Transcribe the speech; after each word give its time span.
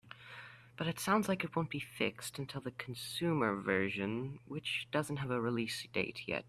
But 0.77 0.87
it 0.87 0.99
sounds 0.99 1.29
like 1.29 1.43
it 1.43 1.55
won't 1.55 1.69
be 1.69 1.79
fixed 1.79 2.39
until 2.39 2.59
the 2.61 2.71
consumer 2.71 3.55
version, 3.55 4.39
which 4.47 4.87
doesn't 4.91 5.17
have 5.17 5.29
a 5.29 5.39
release 5.39 5.85
date 5.93 6.21
yet. 6.27 6.39